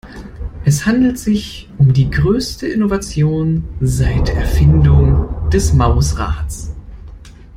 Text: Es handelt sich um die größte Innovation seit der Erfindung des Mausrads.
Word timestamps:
Es 0.65 0.87
handelt 0.87 1.19
sich 1.19 1.69
um 1.77 1.93
die 1.93 2.09
größte 2.09 2.65
Innovation 2.67 3.65
seit 3.81 4.29
der 4.29 4.37
Erfindung 4.37 5.29
des 5.53 5.73
Mausrads. 5.73 6.73